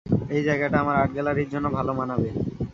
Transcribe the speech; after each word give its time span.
এই 0.35 0.41
জায়গাটা 0.47 0.77
আমার 0.79 0.95
আর্ট 0.95 1.11
গ্যালারির 1.15 1.49
জন্য 1.53 1.67
ভালো 1.77 1.91
মানাবে। 1.93 2.29